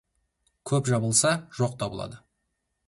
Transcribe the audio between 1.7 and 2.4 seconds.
табылады.